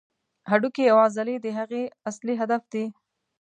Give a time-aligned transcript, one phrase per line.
[0.51, 2.85] هډوکي او عضلې د هغې اصلي هدف دي.